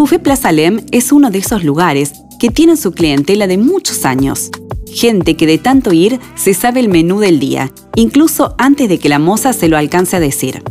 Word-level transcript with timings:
Buffet 0.00 0.22
Plaza 0.22 0.50
Lem 0.50 0.80
es 0.92 1.12
uno 1.12 1.30
de 1.30 1.38
esos 1.38 1.62
lugares 1.62 2.12
que 2.38 2.48
tienen 2.48 2.78
su 2.78 2.92
clientela 2.92 3.46
de 3.46 3.58
muchos 3.58 4.06
años. 4.06 4.50
Gente 4.90 5.36
que 5.36 5.46
de 5.46 5.58
tanto 5.58 5.92
ir 5.92 6.18
se 6.36 6.54
sabe 6.54 6.80
el 6.80 6.88
menú 6.88 7.20
del 7.20 7.38
día, 7.38 7.70
incluso 7.96 8.54
antes 8.56 8.88
de 8.88 8.98
que 8.98 9.10
la 9.10 9.18
moza 9.18 9.52
se 9.52 9.68
lo 9.68 9.76
alcance 9.76 10.16
a 10.16 10.20
decir. 10.20 10.62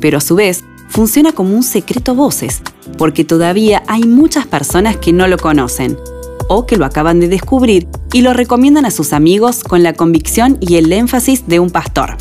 Pero 0.00 0.18
a 0.18 0.20
su 0.20 0.34
vez, 0.34 0.64
funciona 0.88 1.30
como 1.30 1.54
un 1.54 1.62
secreto 1.62 2.16
voces, 2.16 2.62
porque 2.96 3.22
todavía 3.22 3.84
hay 3.86 4.02
muchas 4.02 4.46
personas 4.48 4.96
que 4.96 5.12
no 5.12 5.28
lo 5.28 5.38
conocen 5.38 5.96
o 6.48 6.66
que 6.66 6.76
lo 6.76 6.84
acaban 6.84 7.20
de 7.20 7.28
descubrir 7.28 7.86
y 8.12 8.22
lo 8.22 8.32
recomiendan 8.32 8.86
a 8.86 8.90
sus 8.90 9.12
amigos 9.12 9.62
con 9.62 9.84
la 9.84 9.92
convicción 9.92 10.58
y 10.60 10.76
el 10.76 10.92
énfasis 10.92 11.46
de 11.46 11.60
un 11.60 11.70
pastor. 11.70 12.16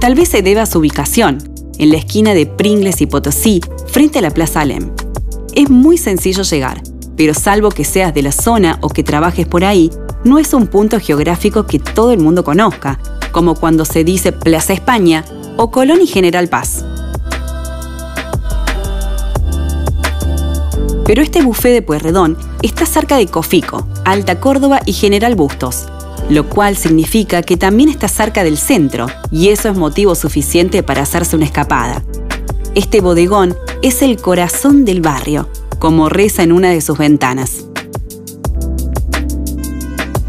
Tal 0.00 0.14
vez 0.14 0.28
se 0.28 0.42
deba 0.42 0.62
a 0.62 0.66
su 0.66 0.78
ubicación, 0.78 1.57
en 1.78 1.90
la 1.90 1.98
esquina 1.98 2.34
de 2.34 2.46
Pringles 2.46 3.00
y 3.00 3.06
Potosí, 3.06 3.60
frente 3.86 4.18
a 4.18 4.22
la 4.22 4.30
Plaza 4.30 4.60
Alem. 4.60 4.90
Es 5.54 5.70
muy 5.70 5.96
sencillo 5.98 6.42
llegar, 6.42 6.82
pero 7.16 7.34
salvo 7.34 7.70
que 7.70 7.84
seas 7.84 8.14
de 8.14 8.22
la 8.22 8.32
zona 8.32 8.78
o 8.80 8.88
que 8.88 9.02
trabajes 9.02 9.46
por 9.46 9.64
ahí, 9.64 9.90
no 10.24 10.38
es 10.38 10.52
un 10.52 10.66
punto 10.66 11.00
geográfico 11.00 11.66
que 11.66 11.78
todo 11.78 12.12
el 12.12 12.20
mundo 12.20 12.44
conozca, 12.44 12.98
como 13.32 13.54
cuando 13.54 13.84
se 13.84 14.04
dice 14.04 14.32
Plaza 14.32 14.72
España 14.72 15.24
o 15.56 15.70
Colón 15.70 16.00
y 16.02 16.06
General 16.06 16.48
Paz. 16.48 16.84
Pero 21.04 21.22
este 21.22 21.42
buffet 21.42 21.72
de 21.72 21.82
Pueyrredón 21.82 22.36
está 22.62 22.84
cerca 22.84 23.16
de 23.16 23.26
Cofico, 23.26 23.88
Alta 24.04 24.40
Córdoba 24.40 24.80
y 24.84 24.92
General 24.92 25.34
Bustos, 25.34 25.86
lo 26.28 26.48
cual 26.48 26.76
significa 26.76 27.42
que 27.42 27.56
también 27.56 27.88
está 27.88 28.08
cerca 28.08 28.44
del 28.44 28.58
centro, 28.58 29.06
y 29.30 29.48
eso 29.48 29.68
es 29.68 29.76
motivo 29.76 30.14
suficiente 30.14 30.82
para 30.82 31.02
hacerse 31.02 31.36
una 31.36 31.46
escapada. 31.46 32.02
Este 32.74 33.00
bodegón 33.00 33.56
es 33.82 34.02
el 34.02 34.20
corazón 34.20 34.84
del 34.84 35.00
barrio, 35.00 35.48
como 35.78 36.08
reza 36.08 36.42
en 36.42 36.52
una 36.52 36.70
de 36.70 36.80
sus 36.80 36.98
ventanas. 36.98 37.64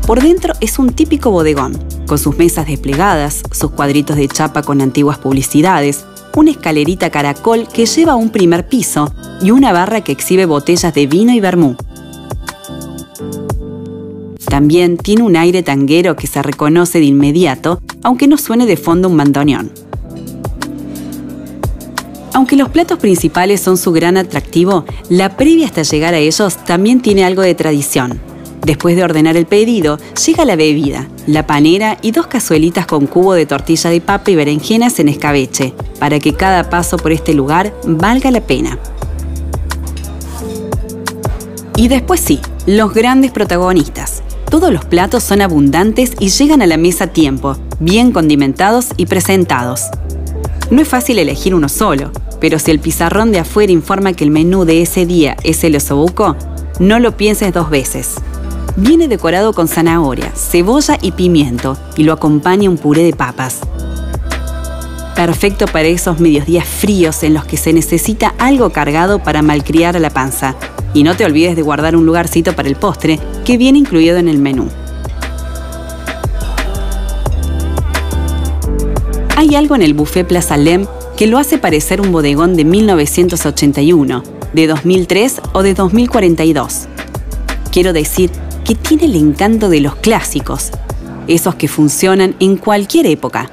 Por 0.05 0.21
dentro 0.21 0.53
es 0.59 0.79
un 0.79 0.93
típico 0.93 1.29
bodegón, 1.29 1.77
con 2.07 2.17
sus 2.17 2.37
mesas 2.37 2.65
desplegadas, 2.65 3.43
sus 3.51 3.71
cuadritos 3.71 4.15
de 4.15 4.27
chapa 4.27 4.63
con 4.63 4.81
antiguas 4.81 5.19
publicidades, 5.19 6.05
una 6.35 6.51
escalerita 6.51 7.09
caracol 7.09 7.67
que 7.67 7.85
lleva 7.85 8.13
a 8.13 8.15
un 8.15 8.29
primer 8.29 8.67
piso 8.67 9.13
y 9.41 9.51
una 9.51 9.73
barra 9.73 10.01
que 10.01 10.11
exhibe 10.11 10.45
botellas 10.45 10.93
de 10.93 11.05
vino 11.05 11.33
y 11.33 11.39
vermú. 11.39 11.75
También 14.49 14.97
tiene 14.97 15.21
un 15.21 15.37
aire 15.37 15.61
tanguero 15.61 16.15
que 16.15 16.25
se 16.25 16.41
reconoce 16.41 16.99
de 16.99 17.05
inmediato, 17.05 17.81
aunque 18.01 18.27
no 18.27 18.37
suene 18.37 18.65
de 18.65 18.77
fondo 18.77 19.07
un 19.07 19.15
bandoneón. 19.15 19.71
Aunque 22.33 22.55
los 22.55 22.69
platos 22.69 22.97
principales 22.97 23.61
son 23.61 23.77
su 23.77 23.91
gran 23.91 24.17
atractivo, 24.17 24.85
la 25.09 25.37
previa 25.37 25.67
hasta 25.67 25.83
llegar 25.83 26.15
a 26.15 26.17
ellos 26.17 26.57
también 26.65 27.01
tiene 27.01 27.25
algo 27.25 27.43
de 27.43 27.53
tradición. 27.53 28.19
Después 28.63 28.95
de 28.95 29.03
ordenar 29.03 29.37
el 29.37 29.45
pedido, 29.45 29.99
llega 30.25 30.45
la 30.45 30.55
bebida, 30.55 31.07
la 31.27 31.45
panera 31.45 31.97
y 32.01 32.11
dos 32.11 32.27
cazuelitas 32.27 32.87
con 32.87 33.05
cubo 33.05 33.33
de 33.33 33.45
tortilla 33.45 33.89
de 33.91 34.01
papa 34.01 34.31
y 34.31 34.35
berenjenas 34.35 34.99
en 34.99 35.09
escabeche, 35.09 35.73
para 35.99 36.19
que 36.19 36.33
cada 36.33 36.69
paso 36.69 36.97
por 36.97 37.11
este 37.11 37.33
lugar 37.33 37.73
valga 37.85 38.31
la 38.31 38.41
pena. 38.41 38.79
Y 41.75 41.87
después 41.87 42.19
sí, 42.19 42.39
los 42.65 42.93
grandes 42.93 43.31
protagonistas. 43.31 44.23
Todos 44.49 44.73
los 44.73 44.83
platos 44.83 45.23
son 45.23 45.41
abundantes 45.41 46.13
y 46.19 46.29
llegan 46.29 46.63
a 46.63 46.67
la 46.67 46.77
mesa 46.77 47.03
a 47.03 47.07
tiempo, 47.07 47.55
bien 47.79 48.11
condimentados 48.11 48.87
y 48.97 49.05
presentados. 49.05 49.83
No 50.71 50.81
es 50.81 50.87
fácil 50.87 51.19
elegir 51.19 51.53
uno 51.53 51.69
solo, 51.69 52.11
pero 52.41 52.57
si 52.57 52.71
el 52.71 52.79
pizarrón 52.79 53.31
de 53.31 53.39
afuera 53.39 53.71
informa 53.71 54.13
que 54.13 54.23
el 54.23 54.31
menú 54.31 54.65
de 54.65 54.81
ese 54.81 55.05
día 55.05 55.37
es 55.43 55.63
el 55.63 55.75
osobuco, 55.75 56.35
no 56.79 56.97
lo 56.97 57.15
pienses 57.15 57.53
dos 57.53 57.69
veces. 57.69 58.15
Viene 58.75 59.07
decorado 59.07 59.53
con 59.53 59.67
zanahoria, 59.67 60.31
cebolla 60.35 60.97
y 60.99 61.11
pimiento 61.11 61.77
y 61.95 62.03
lo 62.03 62.13
acompaña 62.13 62.71
un 62.71 62.77
puré 62.77 63.03
de 63.03 63.13
papas. 63.13 63.59
Perfecto 65.19 65.65
para 65.65 65.89
esos 65.89 66.21
mediodías 66.21 66.65
fríos 66.65 67.23
en 67.23 67.33
los 67.33 67.43
que 67.43 67.57
se 67.57 67.73
necesita 67.73 68.33
algo 68.37 68.69
cargado 68.69 69.19
para 69.19 69.41
malcriar 69.41 69.97
a 69.97 69.99
la 69.99 70.11
panza. 70.11 70.55
Y 70.93 71.03
no 71.03 71.17
te 71.17 71.25
olvides 71.25 71.57
de 71.57 71.61
guardar 71.61 71.97
un 71.97 72.05
lugarcito 72.05 72.55
para 72.55 72.69
el 72.69 72.77
postre 72.77 73.19
que 73.43 73.57
viene 73.57 73.79
incluido 73.79 74.15
en 74.15 74.29
el 74.29 74.37
menú. 74.37 74.69
Hay 79.35 79.55
algo 79.55 79.75
en 79.75 79.81
el 79.81 79.93
buffet 79.93 80.25
Plaza 80.25 80.55
Lem 80.55 80.87
que 81.17 81.27
lo 81.27 81.37
hace 81.37 81.57
parecer 81.57 81.99
un 81.99 82.13
bodegón 82.13 82.55
de 82.55 82.63
1981, 82.63 84.23
de 84.53 84.67
2003 84.67 85.41
o 85.51 85.63
de 85.63 85.73
2042. 85.73 86.87
Quiero 87.73 87.91
decir 87.91 88.31
que 88.63 88.75
tiene 88.75 89.03
el 89.03 89.17
encanto 89.17 89.67
de 89.67 89.81
los 89.81 89.97
clásicos, 89.97 90.71
esos 91.27 91.55
que 91.55 91.67
funcionan 91.67 92.37
en 92.39 92.55
cualquier 92.55 93.05
época 93.05 93.51